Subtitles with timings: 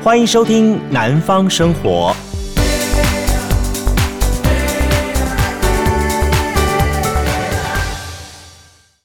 [0.00, 2.14] 欢迎收听《南方生活》。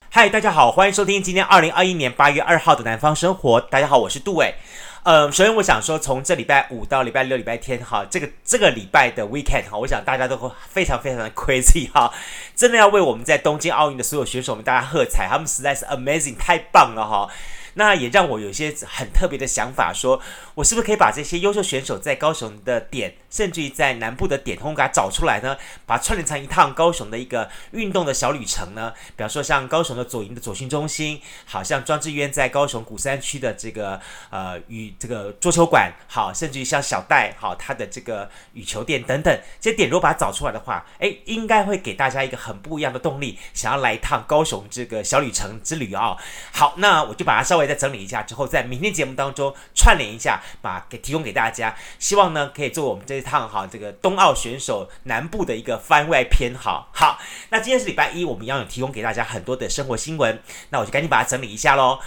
[0.09, 3.59] 嗨，大家好，欢迎收听今天二零二一年八月二号的《南方生活》。
[3.69, 4.53] 大家好，我是杜伟。
[5.01, 12.13] 呃，首先我想说，从这礼拜五到礼拜六、礼拜天，哈，这个这个礼拜的 weekend，哈，我想大家都会非常非常的 crazy，哈，
[12.55, 17.27] 真的要为我们在东京奥运的所有选手们大家喝彩，他们实在是 amazing，太棒了，哈。
[17.75, 20.21] 那也让我有些很特别的想法，说
[20.55, 25.57] 我是不是可以把这些优秀选手在高雄的点，甚至于在南部的点，通给它找出来呢？
[25.85, 28.93] 把串联成一趟高雄的一个运动的小旅程呢？
[29.15, 33.99] 比方说像高雄的左营的左训中心，好像庄智渊在高雄鼓山区的这个
[34.29, 46.17] 呃羽这个桌球馆，好，甚至于像小戴好他的这个羽球店等等这些点，如果把它找出来的话，诶，应该会给大家一个很不一样的动力，想要来一趟高雄这个小旅程之旅啊、哦。
[46.51, 47.62] 好，那我就把它稍微。
[47.67, 51.75] 再整理一下之后，在明天节目当中串联一下，把给提供给大家。
[51.99, 56.53] 希望呢可以作为我们这一趟哈这个冬奥选手南部的一个番外篇。
[56.55, 60.41] 好，好，那今天是礼拜一，我们一样有提供给大家很多的生活新闻。
[60.69, 61.99] 那我就赶紧把它整理一下喽。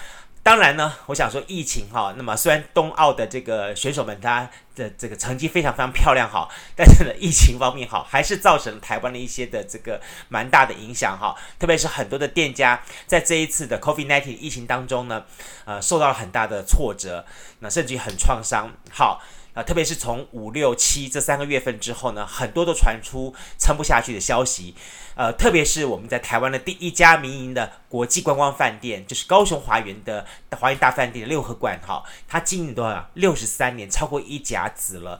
[0.46, 15.24] 当然呢，我想说疫情哈，那么虽然冬奥的这个选手们他的这个成绩非常非常漂亮哈， 但是呢疫情方面哈，还是造成了台湾的一些的这个蛮大的影响哈，特别是很多的店家在这一次的 COVID-19 疫情当中呢，
[15.64, 17.26] 呃，受到了很大的挫折，
[17.58, 18.70] 那甚至于很创伤。
[18.92, 19.20] 好。
[19.56, 24.74] 啊，特别是从五六七这三个月份之后呢，很多都传出撑不下去的消息。
[25.14, 33.08] 呃，特别是我们在台湾的第一家民营的国际观光饭店，就是高雄华园的华园大饭店六合馆，哈，它经营多少？
[33.14, 35.18] 六十三年，超过一甲子了。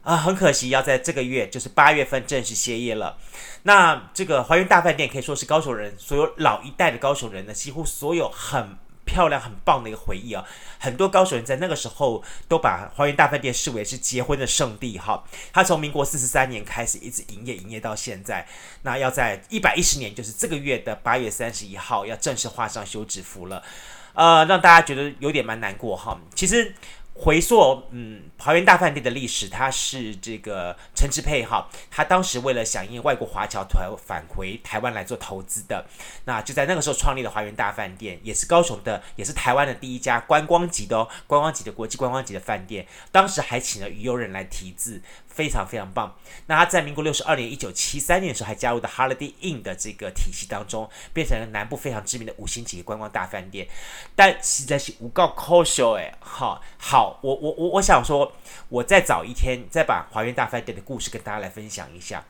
[0.00, 3.18] 啊，很可惜，要在这个月，就是八月份正式歇业了。
[3.64, 8.78] 那这个华园大饭店可以说是高雄人所有老一代的高雄人呢，几乎所有很。
[9.04, 10.44] 漂亮很棒的一个回忆啊！
[10.78, 15.24] 很多高手人在那个时候都把花园大饭店视为是结婚的圣地哈。
[15.52, 18.46] 他从民国四十三年开始一直营业，营业到现在。
[18.82, 23.62] 那要在一百一十年，就是这个月的八月三十一号，要正式画上休止符了。
[24.14, 26.18] 呃，让大家觉得有点蛮难过哈。
[26.34, 26.74] 其实。
[27.16, 35.86] 回溯，嗯，华园大饭店的历史，它是这个陈志佩哈，他当时为了响应外国华侨团返回台湾来做投资的，
[36.24, 45.00] 那就在那个时候创立了华园大饭店，也是高雄的，也是台湾的第一家观光级的哦，观光级的国际观光级的饭店，当时还请了于悠人来题字。
[45.34, 46.14] 非常非常棒。
[46.46, 53.66] 那他在民国六十二年，一九七三年的时候，还加入的 Holiday Inn 的这个体系当中，变成了南部非常知名的五星级观光大饭店。
[54.14, 58.32] 但实在是无够可惜哎，好好，我我我我想说，
[58.68, 62.24] 我再早一天再把华园大饭店的故事跟大家来分享一下。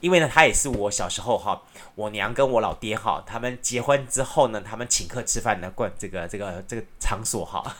[0.00, 1.60] 因为呢，他也是我小时候哈，
[1.94, 7.76] 我娘跟我老爹哈，他们结婚之后呢，他们请客吃饭的惯这个这个这个场所哈，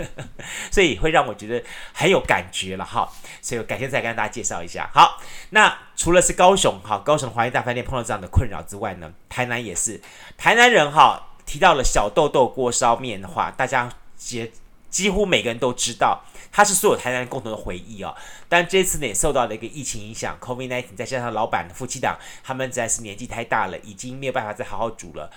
[0.70, 1.62] 所以会让我觉得
[1.92, 4.90] 很有感觉了哈，所以我改天再跟大家介绍一下。
[4.92, 10.00] 好，那除了是高雄哈，高雄华园大饭店碰到这样的困扰之外呢，台南也是，
[10.36, 14.52] 台南人哈提到了小豆豆锅烧面的话，大家几
[14.90, 16.24] 几乎每个人都知道。
[16.52, 18.16] 它是所有台南人共同的回忆哦，
[18.48, 25.30] 但这次呢也受到了一个疫情影响，COVID-19 再加上老板夫妻档，他们实在是年纪太大了，已经没有办法再好好煮了。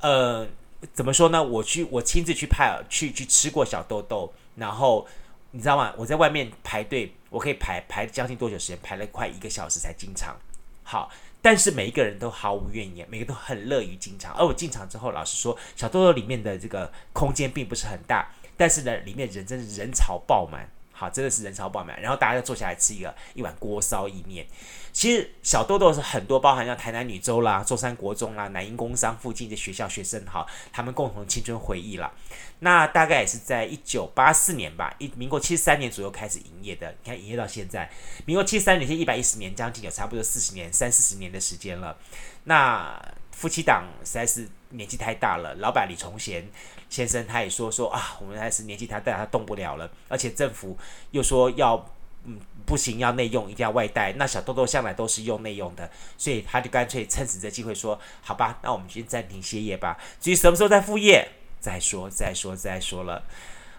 [0.00, 0.46] 呃，
[0.94, 1.42] 怎么说呢？
[1.42, 5.06] 我去，我亲自去派去去吃过小豆豆，然后
[5.50, 5.92] 你知道吗？
[5.98, 8.78] 我在外面排队，我可以排排将近多久时间？
[8.82, 10.34] 排了快一个小时才进场。
[10.82, 11.10] 好，
[11.42, 14.32] 但是每一个人都毫无怨言，每个都很乐于进场。
[14.34, 18.26] 而我进场之后，老实说，小豆豆里面的这个空间并不是很大。
[18.56, 22.00] 但是呢，里面人真是人潮爆满，好，真的是人潮爆满。
[22.00, 24.46] 然后大家就坐下来吃一个一碗锅烧意面。
[24.92, 32.12] 其实小豆豆是很多，包含像台南女中啦、中山国中啦、南英工商附近的学校学生哈，他们共同青春回忆啦。
[32.58, 36.94] 那大概也是在一九八四年吧，一民国七十三年左右开始营业的。
[37.02, 37.90] 你看营业到现在，
[38.26, 41.96] 民国七十三年是一百一十年，将近有差不多四十年、三四十年的时间了。
[42.44, 46.46] 那夫妻档实在是年纪太大了，老板李崇贤。
[46.90, 50.76] 先生他也说说啊，我们还是年纪太大，他动不了了，而且政府
[51.10, 51.88] 又说要
[52.24, 54.12] 嗯不行，要内用，一定要外带。
[54.14, 61.26] 那小豆豆向来都是用内用的，所以他就干脆趁此这机会说，好吧，那我们先暂停歇业吧，至于什么时候再复业，
[61.60, 63.22] 再说再说再说了。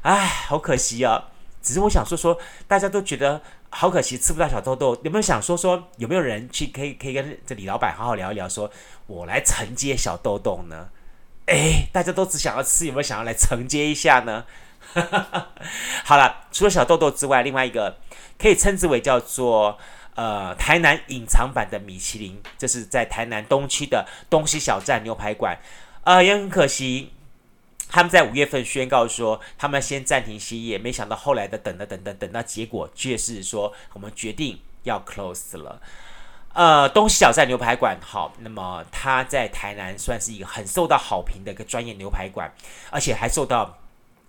[0.01, 1.29] 唉，好可惜啊！
[1.61, 2.37] 只是我想说说，
[2.67, 3.41] 大家都觉得
[3.75, 8.69] 好可惜，吃不到小豆豆，有没有想说说，有没有人去可以可以跟这李老板好好聊一聊说，
[9.07, 10.89] 我来承接小豆豆呢？
[11.47, 14.45] 哎，大家都只想要吃，有没有想要来承接一下呢？
[16.05, 17.97] 好了，除了小豆豆之外，另外一个
[18.37, 19.77] 可以称之为叫做
[20.13, 25.57] 呃台南隐藏版的米其林，这是在台南东区的东西小站牛排馆。
[26.03, 27.11] 呃，也很可惜，
[27.93, 35.79] 他们在五月份宣告说，他们先暂停歇业，没想到后来的等的等等等到结果却是说，我们决定要 close 了。
[36.53, 42.51] 呃，东西小站牛排馆，好，那么它在台南算是一个很受到好评的一个专业牛排馆，
[42.89, 43.77] 而且还受到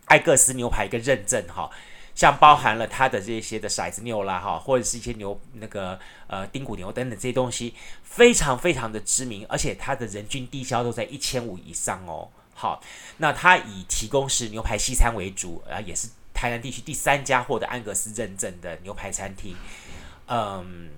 [0.08, 1.70] 艾格斯牛排一个认证，哈，
[2.14, 12.80] 像包含了它的这些的骰子牛啦，哈，或者是一些牛那个呃丁骨牛等等这些东西，非常非常的知名，而且它的人均低消都在一千五以上哦，好，
[13.18, 19.56] 那它以提供是牛排西餐为主，啊，也是台南地区第三家获得安格斯认证的牛排餐厅，
[20.28, 20.90] 嗯。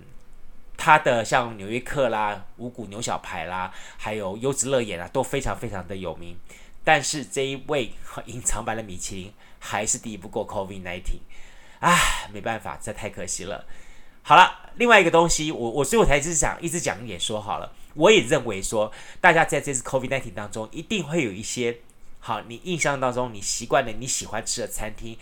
[0.78, 6.36] 它的像纽约客啦、五谷牛小排啦，还有优质乐眼啊，都非常非常的有名。
[6.84, 7.90] 但是这一位
[8.26, 11.00] 隐藏版的米其林还是敌不过 COVID-19，
[11.80, 13.64] 唉，没办法，这太可惜了。
[14.22, 17.72] 好了，另外一个东西，我我所以我才一直想一直讲一点说好了。
[17.96, 21.78] 我也认为说，大家在这次 COVID-19 当中，一定会有一些
[22.20, 25.16] 好，你印象当中你习惯的你喜欢吃的餐厅，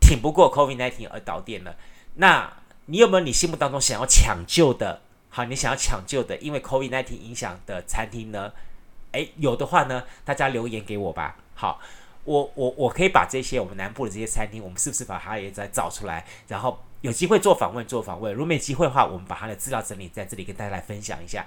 [0.00, 1.76] 挺不过 COVID-19 而倒店了。
[2.14, 2.52] 那
[2.86, 5.00] 你有没有你心目当中想要抢救的？
[5.30, 8.52] 好，你想要抢救的，因为 COVID-19 影响的餐厅呢？
[9.12, 11.36] 诶，有的话呢，大家留言给我吧。
[11.54, 11.80] 好，
[12.24, 16.26] 我我我可以把这些我们南部的这些餐厅，我们是不是把它也再找出来？
[16.48, 18.32] 然后有机会做访问，做访问。
[18.32, 21.46] 如果没机会的话，我们把它的资料整理在这里跟大家来分享一下，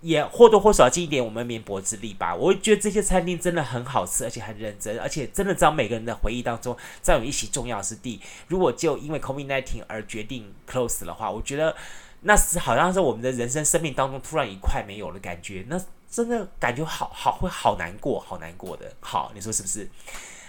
[0.00, 2.34] 也或多或少尽一点我们绵薄之力吧。
[2.34, 8.20] 我觉得这些餐厅真的很好吃，而且很认真，而且真的在每个人的回忆当中占有一席重要之地。
[8.46, 11.74] 如果就因为 COVID-19 而决定 close 的话，我觉得
[12.20, 15.80] 那是好像是我们的人生生命当中突然一块没有了感觉，那
[16.10, 18.92] 真的感觉好好会好难过，好难过的。
[19.00, 19.88] 好，你说是不是？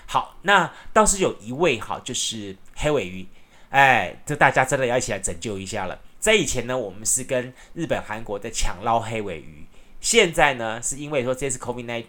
[0.05, 3.27] 好，那倒是有一位哈，就是黑尾鱼，
[3.69, 5.99] 哎，这大家真的要一起来拯救一下了。
[6.19, 9.65] 在以前呢，我们是跟日本、韩国在抢捞黑尾鱼。
[10.01, 12.03] 现在呢，是因为说这次 COVID-19，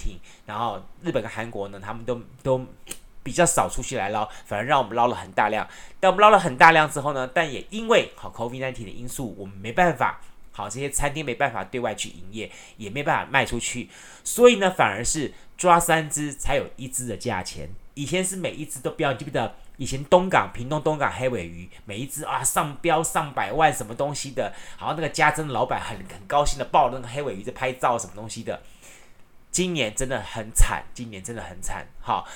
[0.47, 2.65] 然后日本跟韩国呢，他们都都
[3.23, 5.69] 比较少出去来捞，反而让我们捞了很大量。
[5.99, 10.21] 但我们捞了很大量之后呢，但也因为好 COVID-19 的因素，我们没办法，
[10.53, 13.89] 好这些餐厅没办法对外去营业，也没办法卖出去，
[14.23, 17.69] 所以呢，反而是抓三只才有一只的价钱。
[17.95, 19.57] 以前是每一只都标，记不得？
[19.81, 28.61] 以前东港、屏东东港黑尾鱼，每一只啊上标上百万什么东西的，好像那个家珍老板很很高兴的抱那个黑尾鱼在拍照什么东西的。
[29.51, 31.87] 今年真的很惨，今年真的很惨。
[31.99, 32.29] 好，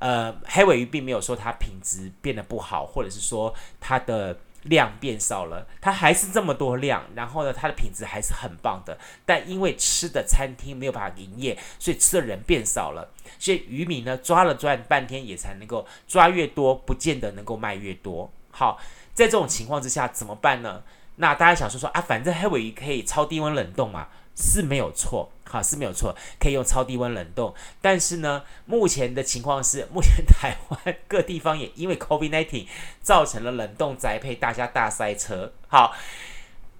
[0.00, 4.36] 呃，黑尾鱼并没有说它品质变得不好，或者是说它的。
[4.64, 8.98] 量变少了，它还是这么多量，然后呢，它的品质还是很棒的。
[9.24, 13.10] 但因为吃的餐厅没有办法营业，所以吃的人变少了。
[13.38, 18.30] 所以渔民呢抓了赚半天，也才能够抓越多，不见得能够卖越多。
[18.50, 18.78] 好，
[19.14, 20.82] 在这种情况之下怎么办呢？
[21.16, 24.08] 那大家想说说啊，反正黑尾鱼可以超低温冷冻嘛。
[24.40, 27.52] 是没有错，好，是没有错，可以用超低温冷冻。
[27.82, 32.66] 但是呢，目前的情况是，目前台湾各地方也因为 COVID-19
[33.02, 35.52] 造成了冷冻宅配，大家大塞车。
[35.66, 35.92] 好，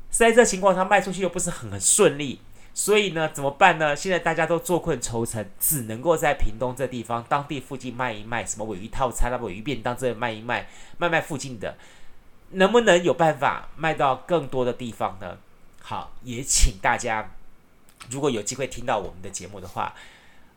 [0.08, 2.40] 塞车情况它卖出去又不是很很顺利，
[2.72, 3.96] 所以呢，怎么办呢？
[3.96, 11.76] 现在大家都坐困愁城，只能够在屏东这地方当地附近卖一卖，什么尾鱼套餐、那鮪鱼便当这里卖一卖，卖卖附近的，
[12.50, 15.38] 能不能有办法卖到更多的地方呢？
[15.82, 17.32] 好，也请大家。
[18.10, 19.94] 如果有机会听到我们的节目的话，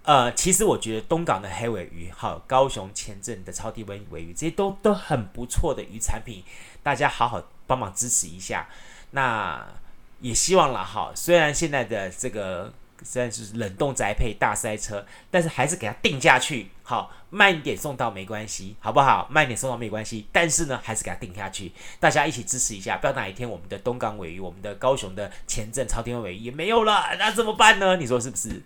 [0.03, 6.43] 呃，其实我觉得东港的黑尾鱼，好，高雄前镇的超低温尾鱼，这些都都很不错的鱼产品，
[6.81, 8.67] 大家好好帮忙支持一下。
[9.11, 9.67] 那
[10.19, 12.73] 也希望了哈，虽然现在的这个。
[13.03, 19.27] 虽然是冷冻宅配大塞车，但是还是给它定下去，好，慢一点送到没关系，好不好？
[19.29, 27.97] 慢一点送到没关系，但是呢，还是给它定下去，大家一起支持一下，不要哪一天我们的东港尾鱼，我们的高雄的前镇朝天尾鱼也没有了，那怎么办呢？
[27.97, 28.61] 你说是不是？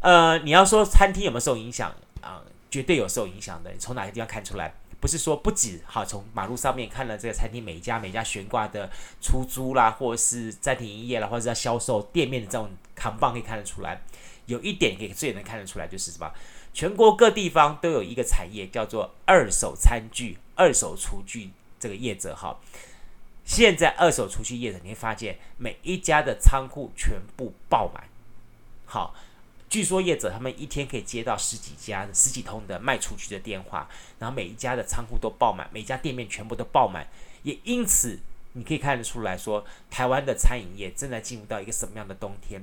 [0.00, 2.42] 呃，你要说餐厅有没有受影响啊？
[2.70, 4.72] 绝对有受影响的，你从哪个地方看出来？
[5.00, 8.90] 不是说不止好，从马路上面看了这个餐厅每一家每一家悬挂的
[9.20, 14.02] 出租啦，或者是暂停营业啦，或者是要销售店面的这种扛棒可以看得出来。
[14.44, 16.30] 有一点可以最能看得出来就是什么？
[16.74, 22.60] 全国各地方都有一个产业叫做二手餐具、二手厨具这个业者哈。
[23.44, 28.04] 现在二手厨具业者你会发现每一家的仓库全部爆满，
[28.84, 29.14] 好。
[29.70, 37.06] 据说业者他们一天可以接到十几家、十几通的卖出去的电话，然后每一家的仓库都爆满，每一家店面全部都爆满。
[37.44, 38.18] 也因此，
[38.54, 42.60] 你可以看得出来说，台湾的餐饮业正在进入到一个什么样的冬天。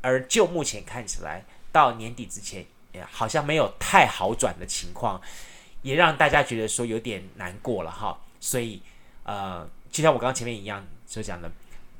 [0.00, 2.66] 而就目前看起来，到年底之前，
[3.08, 5.20] 好像没有太好转的情况，
[5.82, 8.18] 也让大家觉得说有点难过了哈。
[8.40, 8.82] 所以，
[9.22, 11.48] 呃，就像我刚刚前面一样所讲的，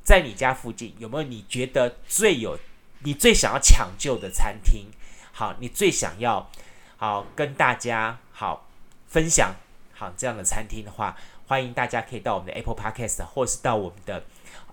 [0.02, 2.58] 在你家附近有没有你觉得最有？
[3.00, 4.86] 你最想要抢救的餐厅，
[5.32, 6.50] 好，你最想要
[6.96, 8.66] 好跟大家好
[9.06, 9.54] 分享
[9.94, 14.24] 好这样的餐厅的话，欢迎大家可以到我们的 Apple Podcast，或是到我们的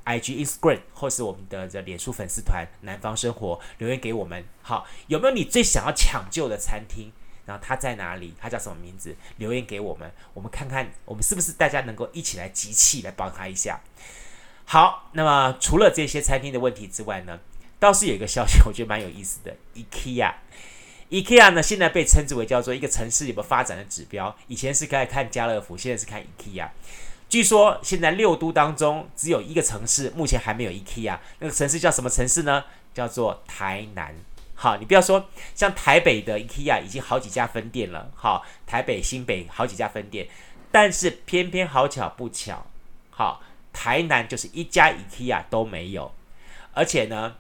[0.06, 4.44] IG Instagram，或是我们的这脸书粉丝团“南方生活”留言给我们。
[4.64, 7.12] 好，有没有你最想要抢救的餐厅？
[7.46, 8.34] 然后它在哪里？
[8.42, 9.16] 它叫什么名字？
[9.38, 13.80] 留言给我们，我们看看我们是不是大家能够一起来集气来帮他一下。
[14.66, 17.40] 好，那么除了这些餐厅的问题之外呢，
[17.86, 19.56] 倒是有一个消息，我觉得蛮有意思的。
[19.76, 24.36] IKEA，IKEA 呢现在被称之为叫做一个城市有没有发展的指标。
[24.48, 26.68] 以前是该看家乐福，现在是看 IKEA。
[27.30, 32.64] 据说现在六都当中只有一个城市目前还没有 IKEA，那个城市叫什么城市呢？
[32.94, 34.16] 叫做台南。
[34.54, 40.28] 好，你不要说像台北的 IKEA 已经好几家分店了，好，台北、新北好几家分店，
[40.72, 42.66] 但是偏偏好巧不巧，
[43.10, 46.14] 好，台南就是一家 IKEA 都没有，
[46.74, 47.36] 而且呢，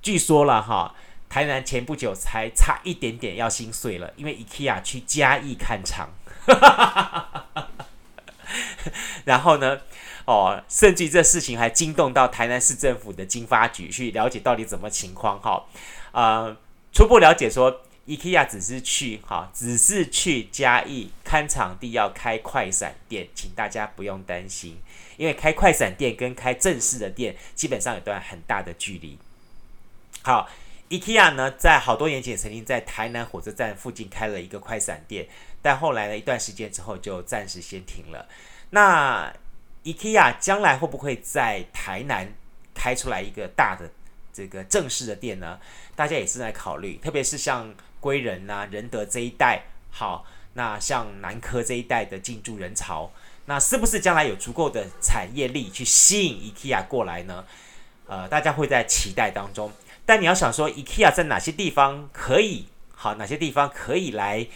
[0.00, 0.94] 据说了哈，
[1.28, 6.10] 台南前不久才差一点点要心碎了，因为 IKEA 去嘉义看厂，
[9.26, 9.80] 然后呢，
[10.24, 15.66] 哦，甚至这事情还惊动到台南市政府的经发局去了解到底怎么情况，哈。
[16.12, 16.56] 呃，
[16.92, 24.78] 初步了解说，IKEA 只是去哈，只是去嘉义看场地，要开快闪店，请大家不用担心，
[25.18, 29.18] 因为开快闪店跟开正式的店基本上有段很大的距离。
[30.28, 30.46] 好
[30.90, 35.26] ，IKEA 呢，在好多年前曾经在台南火车站附近开了一个快闪店，
[35.62, 38.28] 但后来呢，一段时间之后就暂时先停了。
[38.68, 39.32] 那
[39.84, 42.30] IKEA 将来会不会在台南
[42.74, 43.88] 开出来一个大的？
[44.30, 45.58] 这个正式的店呢，
[45.96, 53.10] 大家也是在考虑，特别是像归仁呐、仁德这一带，好，那像南科这一带的进驻人潮，
[53.46, 57.46] 那是不是将来有足够的产业力去吸引 IKEA 过来呢？
[58.06, 59.72] 呃，大家会在期待当中。
[60.08, 64.46] 但你要想说，IKEA 在哪些地方可以好，哪些地方可以来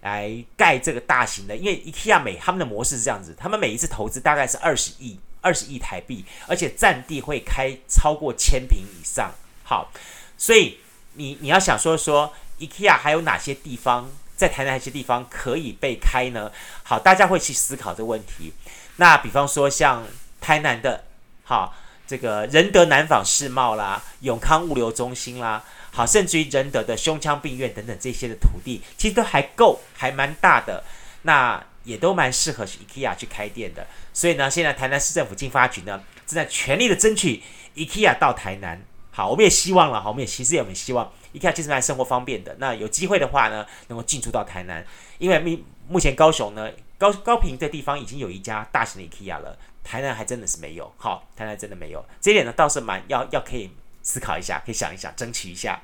[0.00, 1.56] 来盖这个大型的？
[1.56, 5.20] 因为 IKEA 每他们的模式是这样子，他们每一次投资大概是二十亿。
[5.42, 9.32] 二十亿台币，而且占地会开超过千坪以上。
[9.62, 9.92] 好，
[10.36, 10.80] 所以
[11.12, 16.50] 你你要想说说，IKEA 还有哪些地方在台南哪些地方可以被开呢？
[16.82, 18.52] 好，大家会去思考这个问题。
[18.96, 20.04] 那比方说像
[20.40, 21.04] 台南的，
[21.44, 30.84] 好，这个仁德南纺世贸啦，永康物流中心啦，好，甚至于仁德的胸腔病院等等这些的土地，其实都还够，还蛮大的。
[31.22, 33.84] 那也都蛮适合去 IKEA 去开店的。
[34.12, 37.42] 所以呢，现在台南市政府经发局呢正在全力的争取
[37.74, 38.80] IKEA 到台南。
[39.10, 42.54] 好，我们也希望了，好，我们也其实也很希望 IKEA 其实蛮生活方便的。
[42.60, 44.84] 那有机会的话呢，能够进驻到台南，
[45.18, 45.58] 因为目
[45.88, 50.92] 目前高雄呢高高平这地方已经有一家大型的 IKEA 了，台南还真的是没有。
[50.98, 53.70] 好，台南真的没有，这一点呢倒是蛮要要可以
[54.02, 55.80] 思考一下，可以想一想，争取一下。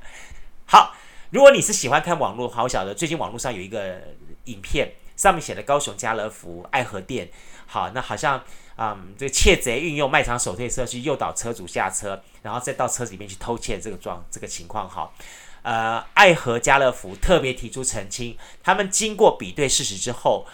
[0.66, 0.97] 好，
[1.30, 4.02] 如果你是喜欢看网络，好，我晓得最近网络上有一个
[4.47, 7.30] 影片，上面写的高雄家乐福爱河店。
[7.66, 8.42] 好，那好像，
[8.76, 14.88] 嗯，这个窃贼运用卖场手推车去诱导车主下车，然后再到车子里面去偷窃这个状这个情况。
[14.88, 15.14] 好，
[15.62, 20.47] 呃，爱河家乐福特别提出澄清，他们经过比对事实之后，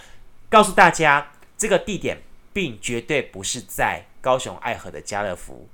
[0.49, 5.69] 告诉大家这个地点并绝对不是在高雄爱河的家乐福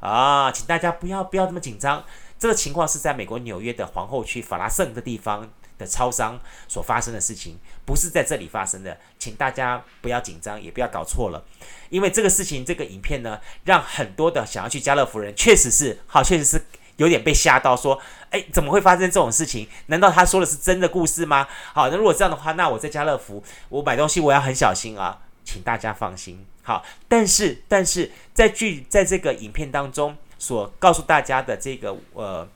[0.00, 2.04] 啊，请大家不要不要这么紧张，
[2.38, 5.50] 这个情况是在美国纽约的皇后区法拉盛的地方。
[5.78, 7.56] 的超商所发生的事情
[7.86, 11.44] 不是在这里发生的，请大家不要紧张，也不要搞错了，
[11.88, 16.60] 因为这个事情，这个影片呢，让很多的想要去家乐福人确实是好，确实是
[16.96, 17.96] 有点被吓到，说，
[18.30, 19.68] 哎，怎么会发生这种事情？
[19.86, 21.46] 难道他说的是真的故事吗？
[21.72, 26.44] 好，那如果这样的话，那我在家乐福我买东西我要很小心啊，请大家放心。
[26.62, 32.46] 好，但是但是在剧在这个影片当中所告诉大家的这个呃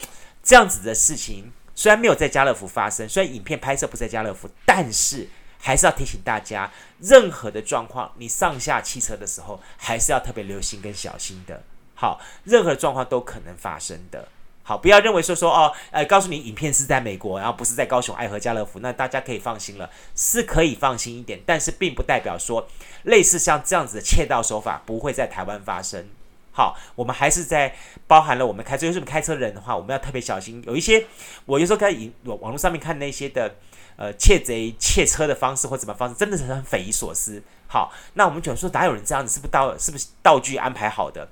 [0.43, 1.51] 这样子的事情。
[1.75, 5.27] 虽然没有在家乐福发生，虽然影片拍摄不在家乐福，但是
[5.59, 6.71] 还是要提醒大家，
[7.01, 11.63] 任何的状况，你上下汽车的时候，还是要特别留心跟小心的。
[11.95, 14.29] 好，任何状况都可能发生的。
[14.64, 22.69] 好，不要认为说说哦，呃，告诉你影片是在美国，然后不是在高雄爱河家乐福，那大家可以放心了，是可以放心一点，但是并不代表说
[23.02, 26.07] 类似像这样子的窃盗手法不会在台湾发生。
[26.52, 27.75] 好，我们还是在
[28.07, 30.62] 包含了我们开车，就是我们开车人的话，我们要特别小心。
[30.66, 31.07] 有一些，
[31.47, 31.90] 我有时候看
[32.25, 33.57] 网网络上面看那些的，
[33.97, 37.42] 呃，窃贼窃车的方式或怎么方式，真的是很匪夷所思。
[37.66, 39.33] 好，那我们就说哪有人这样子？
[39.33, 41.26] 是不是道是不是道具安排好的？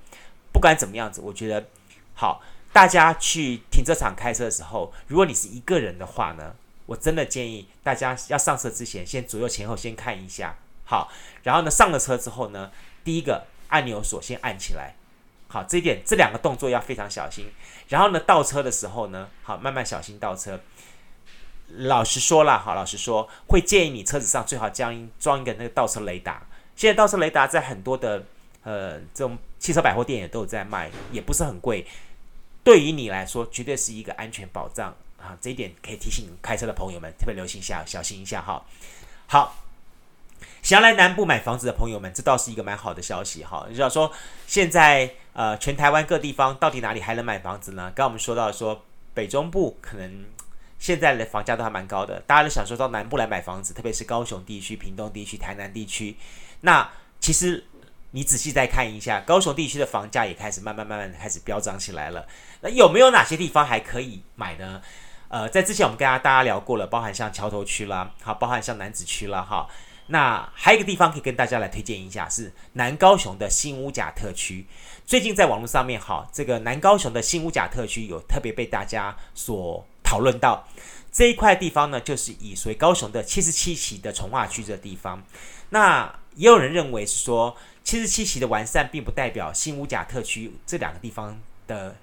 [0.52, 1.66] 不管怎么样子，我觉得
[2.14, 2.40] 好，
[2.72, 6.54] 大家去停车场开车的时候，如果你是一个人的话呢，
[6.86, 10.56] 我真的建议大家要上车之前，先左右前后先看一下。
[10.84, 11.10] 好，
[11.42, 12.70] 然后呢，上了车之后呢，
[13.04, 14.94] 第一个按钮锁先按起来。
[15.48, 17.50] 好，这一点这两个动作要非常小心。
[17.88, 20.60] 然后呢，倒车的时候呢，好，慢慢小心倒车。
[21.76, 26.46] 老实说了，好，老实说，会建议你车子上最好将装一个那个倒车雷达。
[26.74, 28.24] 现在倒车雷达在很多的
[28.62, 31.86] 呃这种汽车百货店也都有在卖，也不是很贵。
[32.62, 35.36] 对于你来说，绝对是一个安全保障啊！
[35.40, 38.64] 这一点可以提醒开车的朋友们特别留心一下，小心一下哈。
[39.26, 39.56] 好，
[40.62, 43.66] 想要来南部买房子的朋友们，这倒是一个蛮好的消息哈。
[43.68, 44.12] 你知道说，
[44.46, 47.84] 现在呃全台湾各地方到底哪里还能买房子呢？
[47.94, 50.24] 刚刚我们说到说北中部可能。
[50.80, 56.16] 现在的房价都还蛮高的，大家都想说到南部来买房子，特别是高雄地区、屏东地区、台南地区。
[56.62, 56.90] 那
[57.20, 57.62] 其实
[58.12, 62.26] 你仔细再看一下，高雄地区的房价也开始慢慢慢慢开始飙涨起来了。
[62.60, 64.82] 那有没有哪些地方还可以买呢？
[65.28, 69.68] 呃，在之前我们跟大家聊过了，包含像桥头区啦，好，包含像楠梓区啦，哈。
[70.08, 74.66] 那还有一个地方可以跟大家来推荐一下，是南高雄的新屋甲特区。
[75.06, 79.86] 最近在网络上面，哈，这个南高雄的新屋甲特区有特别被大家所。
[80.02, 80.66] 讨论到
[81.12, 85.22] 这一块地方呢，就是以所谓高雄的七十七期的从化区这个地方。
[85.68, 87.56] 那也有人认为是说，
[87.90, 91.96] 七十七期的完善并不代表新屋甲特区这两个地方的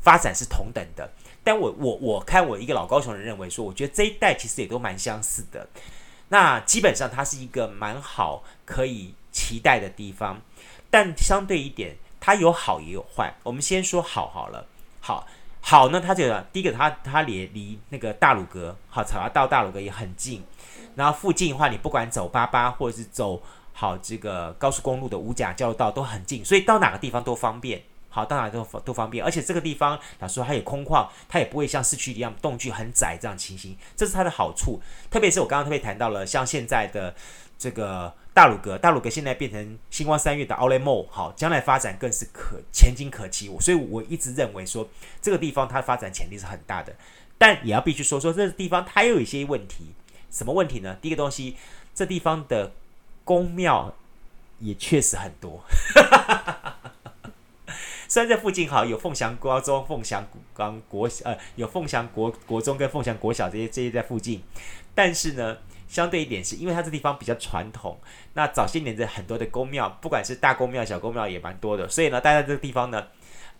[0.00, 1.10] 发展是同等的。
[1.42, 5.68] 但我我我看我一个老高雄人认为说，我觉得这一带其实也都蛮相似的。
[6.28, 10.40] 那基本上它是一个蛮好可以期待的地方，
[10.88, 13.34] 但相对一点，它有好也有坏。
[13.42, 14.68] 我们先说好好了，
[15.00, 15.26] 好。
[15.60, 20.44] 好呢，它这个第一个它，它它离离那个大鲁阁，好，草衙到大鲁阁也很近。
[20.94, 27.82] 然后附近的话，你不管走八八或者是走好这个高速公路的五甲交流道都很近，所以到哪个地方都方便。
[28.08, 29.24] 好，到哪都都方便。
[29.24, 34.80] 而且这个地方，老实说它也空旷，它也不会像市区一样动距很窄这样情形，这是它的好处。
[35.10, 37.14] 特别是我刚刚特别谈到了，像现在的
[37.58, 38.14] 这个。
[38.34, 43.54] 大鲁阁，大鲁阁现在变成星光三月的 Outlet Mall，好，将来发展更是可前景可期。
[43.60, 44.88] 所以我一直认为说，
[45.20, 46.96] 这个地方它的发展潜力是很大的，
[47.36, 49.92] 但也要必须说说这个地方它有一些问题。
[50.30, 50.96] 什么问题呢？
[51.02, 51.58] 第一个东西，
[51.94, 52.72] 这地方的
[53.24, 53.94] 宫庙
[54.58, 55.62] 也确实很多。
[58.08, 64.42] 虽然在附近好有凤翔高中、凤翔国国呃有凤翔国国中跟凤翔国小这些这些在附近，
[64.94, 65.58] 但是呢。
[65.88, 68.00] 相对一点是因为它这地方比较传统，
[68.32, 73.08] 那早些年的很多的宫庙，不管是大宫庙、小宫庙也蛮多的，所以呢，待在这个地方呢，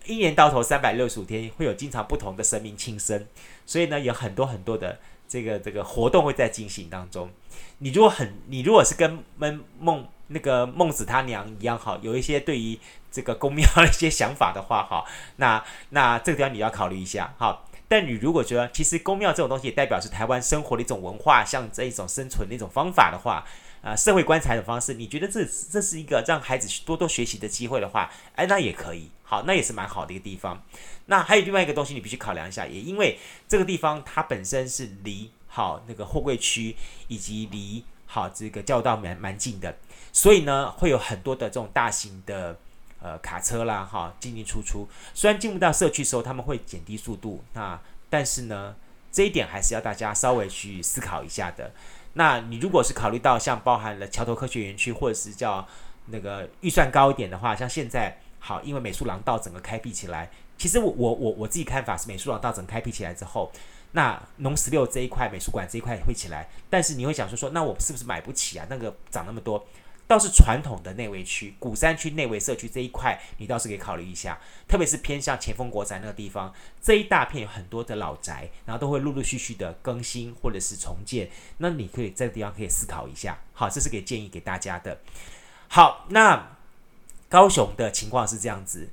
[0.06, 3.26] 一年到头三百六十五天会有经常不同的神明庆生，
[3.66, 4.98] 所以呢，有很多很多的
[5.32, 7.30] 这个这个活动会在进行当中。
[7.78, 12.78] 你如果很，你如果是跟孟孟那个孟子他娘一样哈，有一些对于
[13.10, 17.64] 这个宫庙的一些想法的话哈，那那这个地方你要考虑一下哈。
[17.88, 23.44] 但你如果觉得，其实宫庙这种东西也代表是台湾生活的一种文化，像这一种生存的一种方法的话，
[23.82, 30.62] 啊、社会观察的方式，你觉得这这是一个让孩子多多学习的机会的话，哎，那也可以，好，那也是蛮好的一个地方。
[31.06, 33.18] 那还有另外一个东西，你必须考量一下，也因为
[33.48, 36.76] 这个地方它本身是离好那个货柜区
[37.08, 39.74] 以及离好这个交道蛮蛮近的，
[40.12, 42.58] 所以呢，会有很多的这种大型的。
[43.04, 44.88] 呃，卡车啦，哈，进进出出。
[45.12, 47.76] 虽然进不到社区的时候，他们会减低速度，那
[48.08, 48.76] 但是呢，
[49.10, 51.72] 这一点还是要大家稍微去思考一下的。
[52.12, 55.66] 那你如果是考虑到像包含了桥头科学园区，或者是叫
[56.06, 60.28] 那个预算高一点的话，像现在好，因为美术廊道整个开辟起来，
[60.58, 63.52] 其实我我我我自己看法是，美术廊道整个开辟起来之后，
[63.92, 68.66] 那农十六这一块美术馆这一块会起来，但是你会想说说，那我是不是买不起啊？
[68.68, 69.64] 那个涨那么多。
[70.08, 76.52] 倒是传统的内围区、鼓山区内围社区这一块，你倒是可以考虑一下，特别是偏向前锋国宅那个地方，
[76.82, 83.38] 这一大片有很多的老宅，然后都会陆陆续续的更新或者是重建，那你可以这个地方可以思考一下。
[83.54, 85.00] 好，这是给建议给大家的。
[85.68, 86.58] 好，那
[87.32, 88.86] 高雄的情况是这样子，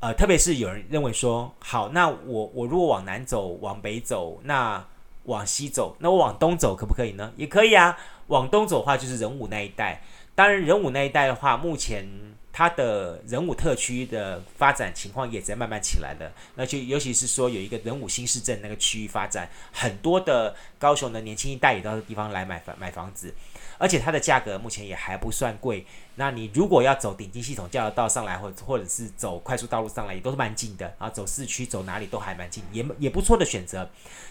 [0.00, 4.86] 呃，特别是有人认为说，好，那我我如果往南走、往北走，那
[5.22, 7.32] 往西走，那我往东走可不可以呢？
[7.38, 7.96] 也可以啊。
[8.26, 10.02] 往东走的话，就是仁武那一带。
[10.34, 12.06] 当然，仁武那一带的话，目前
[12.52, 16.30] 它的仁武特区的发展情况也在慢慢起来了。
[16.56, 23.32] 那就尤其是说有一个仁武新市镇那个区域发展，很多的高雄的年轻一代也到地方来买房买房子，
[23.78, 25.84] 而且它的价格目前也还不算贵。
[26.16, 31.10] 那你如果要走顶级系统交流道上来，或或者是走快速道路上来，也都是蛮近的啊。
[31.10, 33.88] 走市区走哪里都还蛮近，也也不错的选择。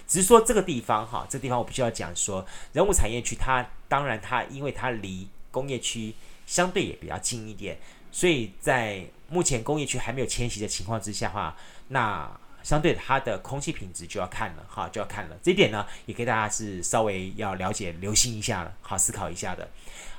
[0.08, 6.14] 只是说这个地方哈，这地方我必须要讲说，人物产业区它当然它因为它离工业区
[6.46, 7.78] 相对也比较近一点，
[8.12, 11.56] 所以在目前工业区还没有迁徙的情况之下的话，
[11.90, 15.38] 那相对它的空气品质就要看了哈，就要看了。
[15.44, 19.70] 这一点呢，也给大家是稍微要了解、留心一下了，好思考一下的。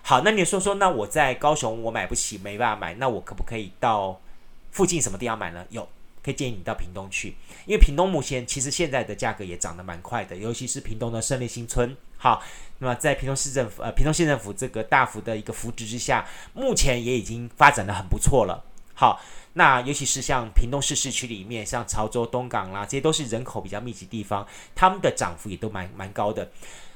[0.03, 4.21] 好，那你说说，那我在高雄我买不起，没办法买，那我可不可以到
[4.71, 5.67] 附近什么地方买呢？
[5.71, 5.89] 有，
[6.23, 7.35] 可以建议你到屏东去，
[7.67, 11.97] 因为屏东目前其实现在的价格也涨得蛮快的，尤其是屏东的胜利新村。
[12.17, 12.41] 好，
[12.79, 18.65] 那么在屏东市政府呃屏东县政府这个大幅的一个扶植之下，目前也已经发展得很不错了。
[18.97, 19.21] 好，
[19.53, 26.51] 那尤其是像屏东市市区里面，像潮州、东港啦，这些都是人口比较密集地方，他们的涨幅也都蛮蛮高的。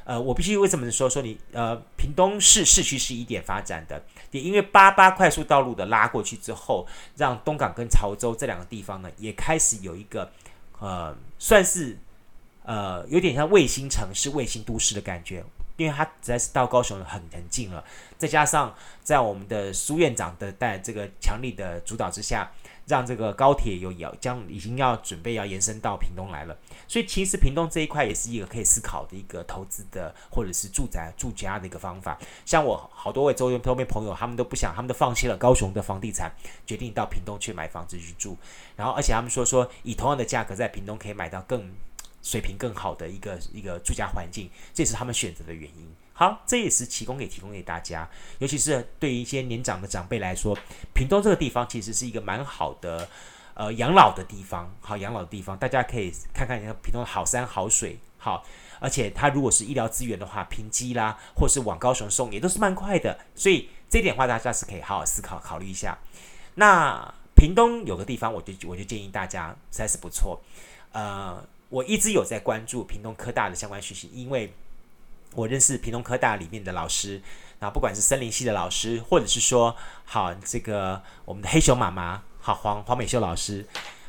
[0.05, 6.87] 呃，我必须为什么说说你呃，屏东市市区是一点发展的，也因为八八快速道路的拉过去之后，
[7.17, 10.33] 让东港跟潮州这两个地方呢，也开始有一个
[10.81, 11.99] 呃，算是
[12.65, 15.45] 呃，有点像卫星城市、卫星都市的感觉，
[15.81, 17.83] 因为它实在是到高雄很很近了，
[18.19, 22.51] 再加上在我们的苏院长的带这个强力的主导之下。
[22.87, 32.19] 让这个高铁有要将已经要准备要延伸到屏东来了，所以其实屏东这一块也是一个可以思考的一个投资的或者是住宅住家的一个方法。
[32.45, 36.33] 像我好多位周边周边朋友，他们都不想，他们都放弃了高雄的房地产，
[36.67, 38.37] 决定到屏东去买房子去住。
[38.75, 41.73] 然后而且他们说说以同样的价格在屏东可以买到更
[42.23, 45.89] 水平更好的一个一个住家环境，这是他们选择的原因。
[46.13, 48.07] 好，这也是提供给提供给大家，
[48.41, 50.55] 尤其是对于一些年长的长辈来说，
[50.93, 53.09] 屏东这个地方其实是一个蛮好的，
[53.55, 54.71] 呃，养老的地方。
[54.83, 58.45] 好，养老的地方，大家可以看看，屏东好山好水，好，
[58.81, 63.19] 而且它如果是医疗资源的话，屏基啦，或是往高雄送也都是蛮快的。
[63.35, 65.97] 所以这点话，大家是可以好好思考考虑一下。
[66.57, 70.39] 那屏东有个地方，我就我就建议大家实在是不错。
[70.93, 74.53] 呃，我一直有在关注屏东科大的相关讯息，因为。
[75.37, 77.23] 我认识屏东科大里面的老师，
[77.61, 83.65] 那，不管是森林系的老师，或者是说好这个我们的黑熊妈妈，好黄黄美秀老师，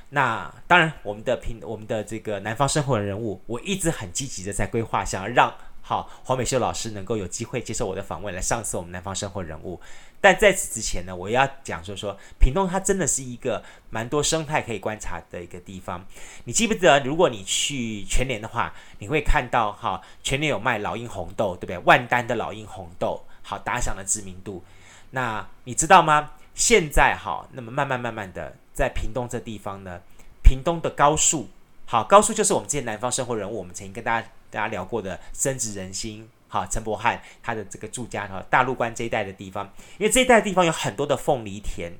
[0.09, 9.79] 那当然我们的屏我们的这个南方生活的人物，我一直很积极的在规划，想要让好黄美秀老师能够有机会接受我的访问，来上次我们南方生活人物。
[10.23, 16.05] 但在此之前呢，我要讲说说屏东，它真的是一个蛮多生态可以观察的一个地方。
[16.43, 21.77] 你记不记得，如果你去全年的话，你会看到哈，全年有卖老鹰红豆，对不对？
[21.79, 24.63] 万丹的老鹰红豆，好打响了知名度。
[25.09, 26.33] 那你知道吗？
[26.53, 30.01] 现在哈，那么慢慢慢慢的，在屏东这地方呢，
[30.43, 31.49] 屏东的高树，
[31.87, 36.29] 好高树就是我们之前南方生活人物，我们曾经跟大家大家聊过的深植人心。
[36.47, 41.93] 好，陈柏翰他的这个住家哈，大陆关这一带的地方，因为这一带的地方有很多的凤梨田，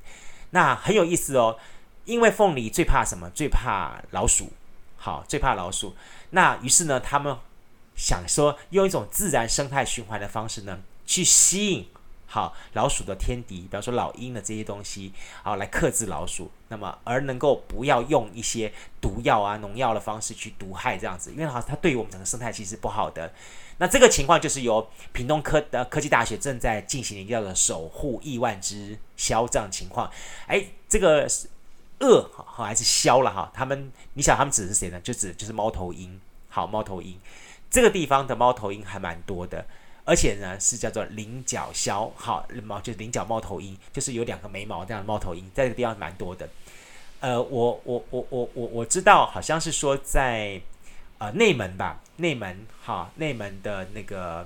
[0.49, 1.57] 那很有意思哦。
[2.03, 3.29] 因为凤梨最怕什么？
[3.29, 4.51] 最怕老鼠。
[4.97, 5.95] 好，最怕老鼠。
[6.31, 7.37] 那于是呢，他们
[7.95, 11.87] 想说用一种自然生态循环的方式呢，去吸引。
[12.34, 15.12] 好，老鼠的天敌，比方说老鹰的这些东西，
[15.44, 23.34] 好来克制老鼠，那么而能够不要用一些毒药啊、农药的方式去毒害这样子，因为好它对于我们整个生态其实不好的。
[23.80, 30.10] 那这个情况就是由屏东科的科技大学正在进行一个叫做“守护亿万只枭”这样情况。
[30.48, 31.28] 哎，这个
[32.00, 33.52] 鳄好还是枭了哈？
[33.54, 34.98] 他们你想他们指的是谁呢？
[35.02, 36.17] 就指就是猫头鹰。
[36.48, 37.20] 好，猫头鹰
[37.70, 39.65] 这个地方的猫头鹰还蛮多的。
[40.12, 46.50] 而且呢，是叫做菱角鸮，好，猫就是菱角猫头鹰，就是有两个眉毛这样的猫头鹰，在这个地方蛮多的。
[47.21, 50.60] 呃，我我我我我我知道，好像是说在
[51.17, 54.45] 呃内门吧，内门哈，内门的那个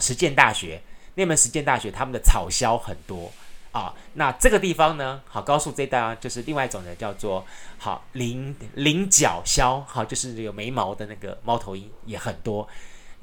[0.00, 0.82] 实践大学，
[1.14, 3.32] 内门实践大学他们的草鸮很多
[3.72, 3.94] 啊。
[4.12, 7.46] 那这个地方呢，好，高速这一带啊，就是另外一种的叫做
[7.78, 12.68] 好菱菱角鸮，好，就是有眉毛的那个猫头鹰也很多。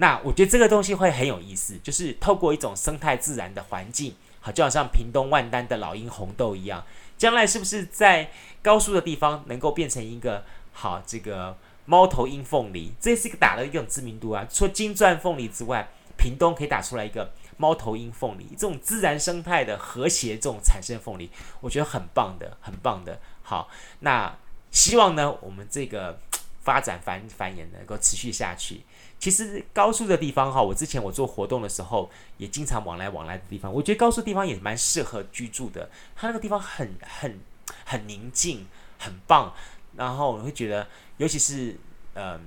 [0.01, 6.83] 那我觉得这个东西会很有意思，就是透过一种生态自然的环境，好，就好像屏东万丹的老鹰红豆一样，
[7.19, 8.31] 将来是不是在
[8.63, 12.91] 高树的地方能够变成一个好这个猫头鹰凤梨？
[12.99, 14.43] 这是一个打了一种知名度啊。
[14.49, 15.87] 除了金钻凤梨之外，
[16.17, 23.19] 屏东可以打出来一个猫头鹰凤梨，这种自然生态的和谐这种产生凤梨，我觉得很棒的，很棒的。
[23.43, 24.35] 好，那
[24.71, 26.19] 希望呢，我们这个
[26.63, 28.81] 发展繁繁衍能够持续下去。
[29.21, 35.87] 其实高速的地方哈，我之前我做活动的时候也经常往来往来的地方，我觉得高速地方也蛮适合居住的。
[36.15, 37.39] 它那个地方很很
[37.85, 38.65] 很宁静，
[38.97, 39.53] 很棒。
[39.95, 41.77] 然后我会觉得，尤其是
[42.15, 42.41] 嗯、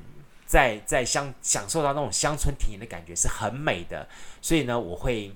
[0.46, 4.08] 在在乡享受到那种乡村田园的感觉是很美的。
[4.42, 5.32] 所以呢，我会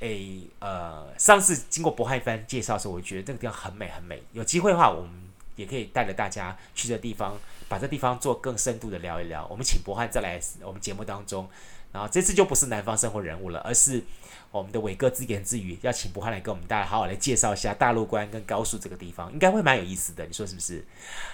[0.00, 4.22] 诶呃，上次经过柏翰一番介绍的时候，我觉得这个地方很美很美。
[4.32, 5.10] 有机会的话，我们
[5.56, 7.38] 也可以带着大家去这地方。
[7.68, 11.48] 把这地方做更深度的聊一聊，我们请柏翰再来我们节目当中，
[11.92, 14.02] 然后这次就不是南方生活人物了，而是
[14.50, 20.84] 我们的伟哥自言自语，要请柏翰来跟我们大家好好来介绍一下大陆关跟高速这个地方，应该会蛮有意思的，你说是不是？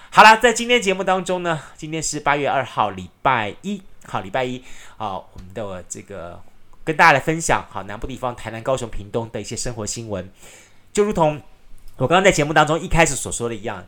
[0.09, 4.63] 好了，在今天节目当中呢，今天是八月二号，礼拜一，好，礼拜一，
[4.97, 6.41] 好，我们的这个
[6.83, 10.31] 跟大家来分享，好，南部地方台南、高雄、屏东的一些生活新闻，
[10.91, 11.41] 就如同
[11.97, 13.85] 我刚刚在节目当中一开始所说的一样。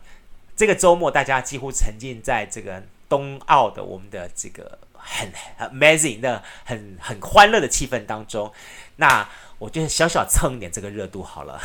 [0.56, 8.52] 这个周末大家几乎沉浸在这个冬奥的我们的这个很，amazing 的很很欢乐的气氛当中，
[8.98, 9.28] 那。
[9.64, 11.58] 我就小小蹭一点这个热度好了，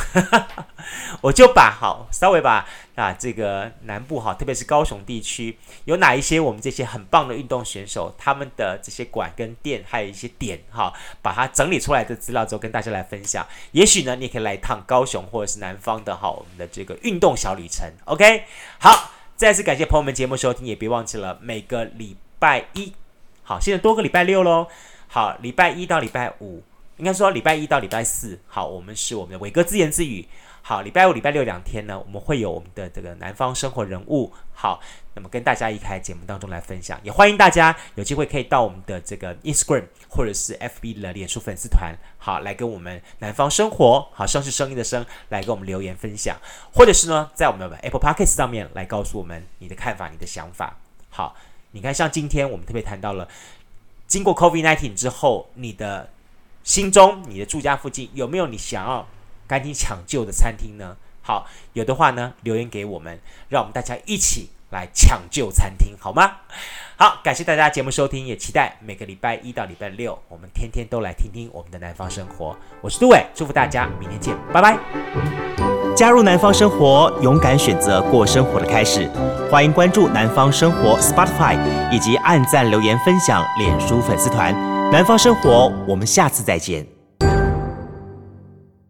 [1.21, 13.45] 我就把好稍微把啊这个南部哈，特别是高雄地区有哪一些我们这些很棒的运动选手，他们的这些馆跟店，还有一些点哈，把它整理出来的资料之后跟大家来分享。
[13.73, 17.91] 也许呢，你也可以来一趟高雄或者是南方的哈，我们的这个运动小旅程。
[18.05, 18.45] OK，
[18.79, 22.93] 好，再次感谢朋友们节目收听，也别忘记了每个礼拜一，
[23.43, 24.69] 好，现在多个礼拜六喽，
[25.09, 26.63] 好，礼拜一到礼拜五。
[26.99, 30.29] 应该说礼拜一到礼拜四，好，我们是我们的伟哥自言自语。
[30.61, 34.31] 好，礼拜五、礼拜六两天呢，我们会有我们的这个南方生活人物。
[34.53, 34.81] 好，
[35.15, 46.37] 那么跟大家一开节目当中来分享，也欢迎大家有机会可以到我们的这个 Instagram 或者是 FB 的脸书粉丝团，好，来跟我们南方生活，好，声是声音的声，来跟我们留言分享，
[46.75, 50.77] 或者是呢，在我们的 Apple Podcast 上面来告诉我们你的看法、你的想法。
[51.09, 51.35] 好，
[51.71, 53.27] 你看，像今天我们特别谈到了，
[54.07, 56.11] 经过 COVID-19 之后，你的。
[56.69, 59.07] 心中，你的住家附近有没有你想要
[59.47, 60.95] 赶紧抢救的餐厅呢？
[61.23, 66.31] 好，有的话呢，留言给我们，让我们大家一起来抢救餐厅，好吗？
[66.99, 72.55] 好，感谢大家节目收听，也期待每个礼拜一到礼拜六，我们天天都来听听我们的南方生活。
[72.83, 74.79] 我是杜伟，祝福大家，明天见，拜拜。
[75.97, 79.09] 加入南方生活，勇敢选择过生活的开始。
[79.51, 81.59] 欢迎关注南方生活 Spotify，
[81.91, 84.78] 以及按赞留言分享脸书粉丝团。
[84.91, 86.98] 南方生活，我们下次再见。